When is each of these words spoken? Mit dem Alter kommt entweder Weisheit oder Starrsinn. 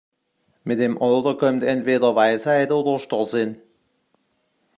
Mit 0.63 0.79
dem 0.79 0.99
Alter 0.99 1.37
kommt 1.37 1.61
entweder 1.61 2.15
Weisheit 2.15 2.71
oder 2.71 2.97
Starrsinn. 2.97 3.61